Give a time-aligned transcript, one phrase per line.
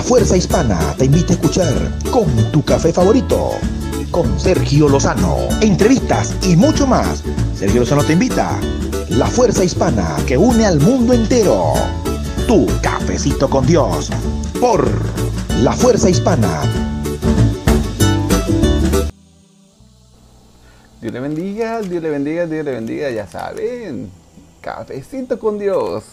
[0.00, 1.74] La Fuerza Hispana te invita a escuchar
[2.10, 3.50] con tu café favorito,
[4.10, 7.22] con Sergio Lozano, entrevistas y mucho más.
[7.54, 8.58] Sergio Lozano te invita.
[9.10, 11.74] La Fuerza Hispana que une al mundo entero.
[12.46, 14.08] Tu cafecito con Dios.
[14.58, 14.88] Por
[15.58, 16.62] La Fuerza Hispana.
[21.02, 24.10] Dios le bendiga, Dios le bendiga, Dios le bendiga, ya saben.
[24.62, 26.04] Cafecito con Dios.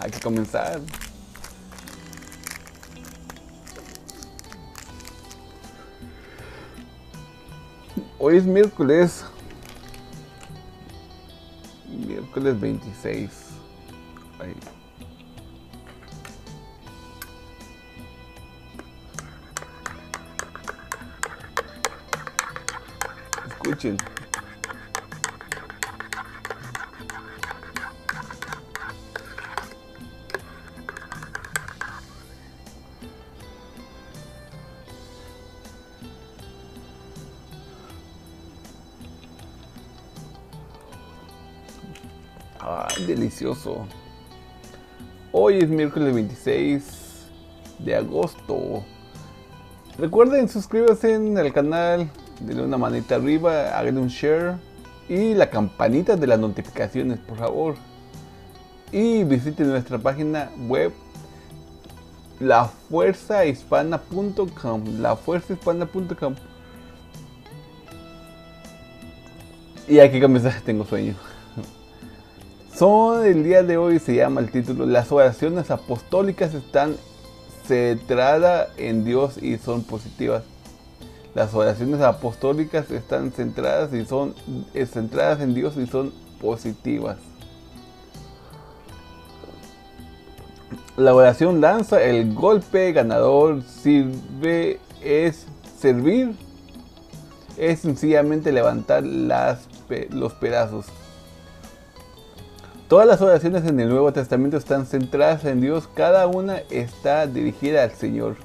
[0.00, 0.80] Hay que comenzar.
[8.26, 9.22] Hoy es miércoles.
[11.90, 13.30] Miércoles 26.
[14.38, 14.54] Ahí.
[23.46, 23.98] Escuchen.
[42.66, 43.86] Ay, delicioso.
[45.32, 47.26] Hoy es miércoles 26
[47.80, 48.82] de agosto.
[49.98, 52.08] Recuerden suscribirse en el canal,
[52.40, 54.54] denle una manita arriba, hagan un share
[55.10, 57.74] y la campanita de las notificaciones, por favor.
[58.92, 60.90] Y visiten nuestra página web
[62.40, 66.34] lafuerzahispana.com, lafuerzahispana.com.
[69.86, 71.14] Y aquí comenzar, tengo sueño.
[72.74, 76.96] Son el día de hoy se llama el título Las oraciones apostólicas están
[77.64, 80.42] centradas en Dios y son positivas.
[81.36, 84.34] Las oraciones apostólicas están centradas y son
[84.74, 87.18] eh, centradas en Dios y son positivas.
[90.96, 95.46] La oración lanza el golpe ganador, sirve es
[95.78, 96.34] servir,
[97.56, 100.86] es sencillamente levantar los pedazos.
[102.94, 107.82] Todas las oraciones en el Nuevo Testamento están centradas en Dios, cada una está dirigida
[107.82, 108.36] al Señor.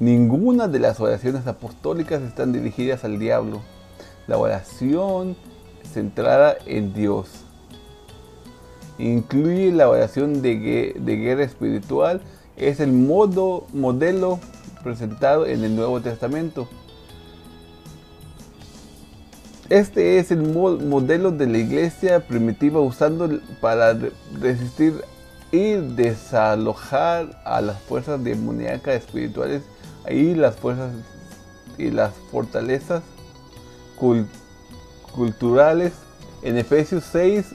[0.00, 3.62] Ninguna de las oraciones apostólicas están dirigidas al diablo.
[4.26, 5.36] La oración
[5.84, 7.28] centrada en Dios.
[8.98, 10.56] Incluye la oración de,
[10.98, 12.20] guerra espiritual.
[12.56, 14.40] Es el modo, modelo
[14.82, 16.68] presentado en el Nuevo Testamento.
[19.72, 23.96] Este es el modelo de la iglesia primitiva usando para
[24.38, 25.02] resistir
[25.50, 29.62] y desalojar a las fuerzas demoníacas espirituales
[30.10, 30.92] y las fuerzas
[31.78, 33.02] y las fortalezas
[35.14, 35.94] culturales
[36.42, 37.54] en Efesios 6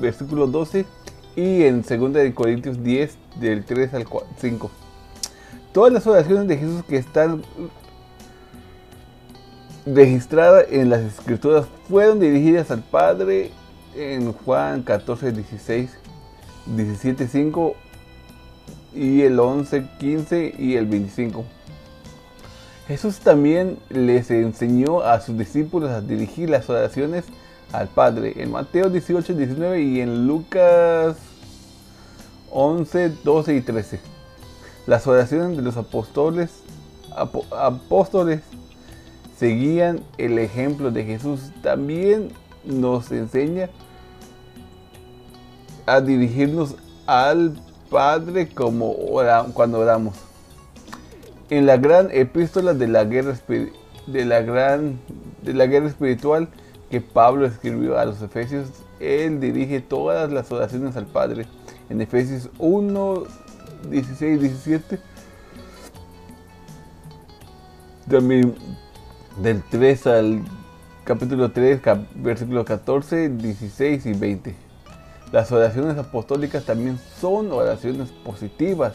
[0.00, 0.86] versículo 12
[1.34, 4.70] y en 2 de Corintios 10 del 3 al 5.
[5.72, 7.42] Todas las oraciones de Jesús que están
[9.94, 13.50] registradas en las escrituras fueron dirigidas al Padre
[13.96, 15.90] en Juan 14, 16,
[16.66, 17.74] 17, 5
[18.94, 21.44] y el 11, 15 y el 25.
[22.86, 27.24] Jesús también les enseñó a sus discípulos a dirigir las oraciones
[27.72, 31.16] al Padre en Mateo 18, 19 y en Lucas
[32.50, 34.00] 11, 12 y 13.
[34.86, 36.62] Las oraciones de los apóstoles,
[37.50, 38.40] apóstoles
[39.38, 42.32] seguían el ejemplo de Jesús, también
[42.64, 43.70] nos enseña
[45.86, 46.74] a dirigirnos
[47.06, 48.94] al Padre como
[49.54, 50.16] cuando oramos.
[51.50, 53.34] En la gran epístola de la guerra
[54.06, 54.98] de la gran
[55.42, 56.48] de la guerra espiritual
[56.90, 58.68] que Pablo escribió a los Efesios,
[59.00, 61.46] él dirige todas las oraciones al Padre.
[61.88, 63.22] En Efesios 1,
[63.90, 64.98] 16, 17.
[68.10, 68.54] También
[69.42, 70.42] del 3 al
[71.04, 71.80] capítulo 3,
[72.16, 74.54] versículo 14, 16 y 20.
[75.30, 78.94] Las oraciones apostólicas también son oraciones positivas.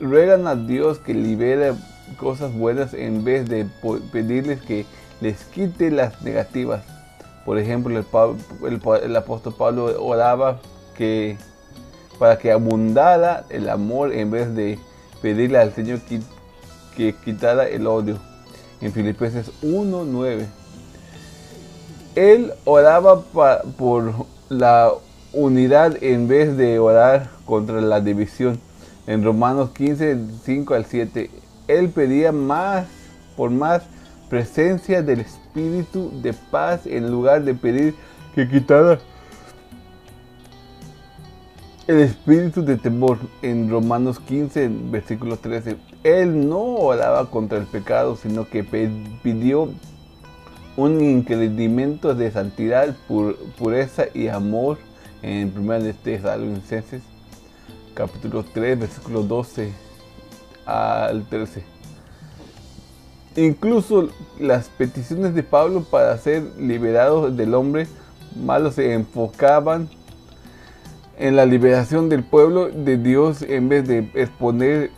[0.00, 1.72] Ruegan a Dios que libere
[2.18, 3.66] cosas buenas en vez de
[4.10, 4.86] pedirles que
[5.20, 6.82] les quite las negativas.
[7.44, 10.60] Por ejemplo, el, apóstol Pablo oraba
[10.96, 11.36] que
[12.18, 14.78] para que abundara el amor en vez de
[15.22, 16.20] pedirle al Señor que,
[16.96, 18.18] que quitara el odio
[18.80, 20.46] en Filipenses 1.9.
[22.14, 24.90] Él oraba por la
[25.32, 28.60] unidad en vez de orar contra la división.
[29.06, 31.30] En Romanos 15, 5 al 7,
[31.68, 32.86] él pedía más,
[33.36, 33.82] por más
[34.28, 37.94] presencia del Espíritu de paz en lugar de pedir
[38.34, 38.98] que quitara
[41.88, 45.76] el espíritu de temor en Romanos 15, versículo 13.
[46.08, 49.68] Él no oraba contra el pecado, sino que pidió
[50.76, 52.96] un incremento de santidad,
[53.58, 54.78] pureza y amor
[55.22, 57.02] en 1 de Tesalonicenses,
[57.94, 59.72] capítulo 3, versículo 12
[60.64, 61.64] al 13.
[63.36, 64.08] Incluso
[64.40, 67.86] las peticiones de Pablo para ser liberados del hombre
[68.36, 69.88] malo se enfocaban
[71.18, 74.90] en la liberación del pueblo de Dios en vez de exponer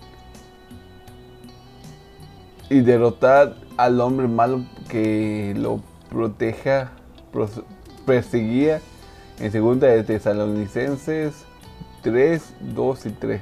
[2.70, 6.92] y derrotar al hombre malo que lo proteja,
[8.06, 8.80] perseguía
[9.40, 11.34] en segunda de Tesalonicenses
[12.02, 12.42] 3,
[12.74, 13.40] 2 y 3.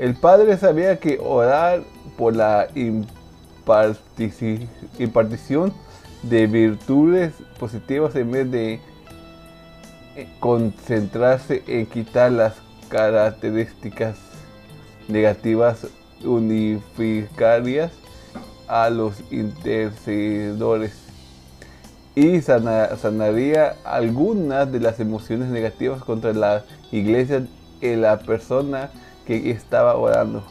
[0.00, 1.82] El padre sabía que orar
[2.16, 2.68] por la
[4.98, 5.72] impartición
[6.22, 8.80] de virtudes positivas en vez de
[10.16, 12.54] eh, concentrarse en quitar las
[12.88, 14.16] características
[15.06, 15.86] negativas
[16.24, 17.92] unificarias
[18.68, 20.92] a los intercedores
[22.14, 27.46] y sanaría algunas de las emociones negativas contra la iglesia
[27.80, 28.90] en la persona
[29.24, 30.42] que estaba orando.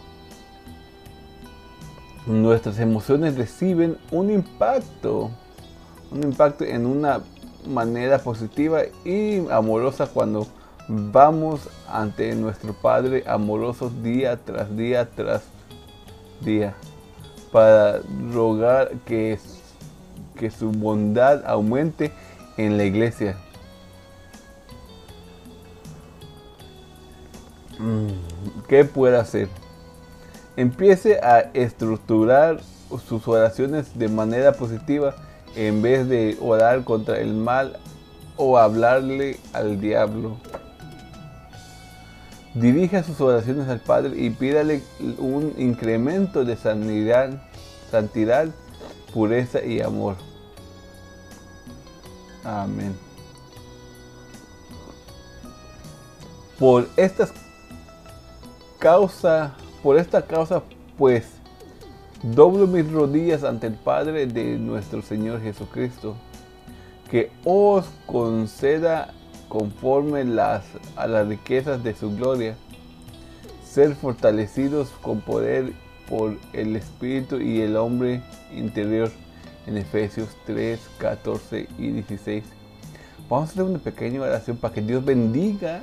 [2.25, 5.29] Nuestras emociones reciben un impacto,
[6.11, 7.21] un impacto en una
[7.67, 10.47] manera positiva y amorosa cuando
[10.87, 15.43] vamos ante nuestro Padre amoroso día tras día tras
[16.41, 16.75] día
[17.51, 18.01] para
[18.31, 19.39] rogar que,
[20.35, 22.11] que su bondad aumente
[22.57, 23.37] en la iglesia.
[27.79, 28.07] Mm,
[28.67, 29.47] ¿Qué puede hacer?
[30.55, 32.59] Empiece a estructurar
[33.07, 35.15] sus oraciones de manera positiva
[35.55, 37.77] en vez de orar contra el mal
[38.37, 40.37] o hablarle al diablo.
[42.59, 44.81] Dirija sus oraciones al Padre y pídale
[45.19, 47.43] un incremento de sanidad,
[47.91, 48.47] santidad,
[49.13, 50.15] pureza y amor.
[52.43, 52.95] Amén.
[56.57, 57.31] Por estas
[58.79, 59.53] causa,
[59.83, 60.63] por esta causa,
[60.97, 61.27] pues,
[62.23, 66.15] doblo mis rodillas ante el Padre de nuestro Señor Jesucristo,
[67.11, 69.13] que os conceda
[69.49, 70.65] conforme las,
[70.95, 72.55] a las riquezas de su gloria,
[73.63, 75.73] ser fortalecidos con poder
[76.09, 78.21] por el Espíritu y el hombre
[78.55, 79.11] interior
[79.65, 82.43] en Efesios 3, 14 y 16.
[83.29, 85.81] Vamos a hacer una pequeña oración para que Dios bendiga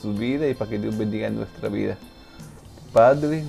[0.00, 1.96] su vida y para que Dios bendiga nuestra vida.
[2.92, 3.44] Padre,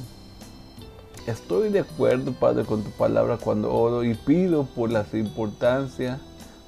[1.28, 6.20] estoy de acuerdo, Padre, con tu palabra cuando oro y pido por la importancia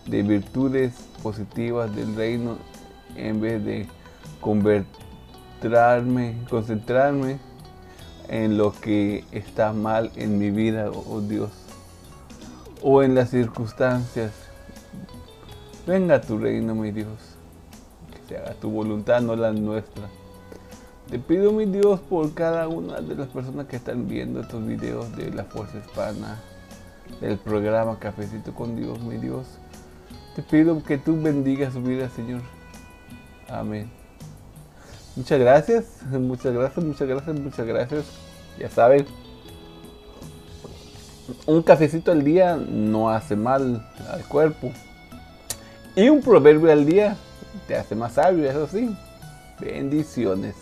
[0.06, 0.94] de virtudes
[1.24, 2.58] positivas del reino
[3.18, 3.88] en vez de
[4.42, 7.40] convertirme, concentrarme
[8.28, 11.52] en lo que está mal en mi vida, oh Dios,
[12.82, 14.32] o en las circunstancias.
[15.86, 17.08] Venga a tu reino, mi Dios,
[18.12, 20.04] que se haga tu voluntad, no la nuestra.
[21.10, 25.16] Te pido, mi Dios, por cada una de las personas que están viendo estos videos
[25.16, 26.38] de la Fuerza Hispana,
[27.22, 29.48] del programa Cafecito con Dios, mi Dios.
[30.36, 32.42] Te pido que tú bendigas su vida, Señor.
[33.50, 33.90] Amén.
[35.16, 38.06] Muchas gracias, muchas gracias, muchas gracias, muchas gracias.
[38.60, 39.06] Ya saben,
[41.46, 44.72] un cafecito al día no hace mal al cuerpo.
[45.96, 47.16] Y un proverbio al día
[47.68, 48.96] te hace más sabio, eso sí.
[49.60, 50.56] Bendiciones.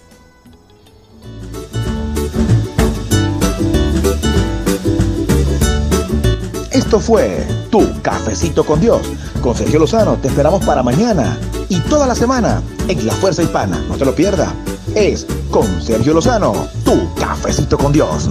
[6.71, 9.01] Esto fue Tu Cafecito con Dios.
[9.41, 11.37] Con Sergio Lozano te esperamos para mañana
[11.69, 13.83] y toda la semana en La Fuerza Hispana.
[13.87, 14.53] No te lo pierdas.
[14.93, 18.29] Es con Sergio Lozano, Tu Cafecito con Dios.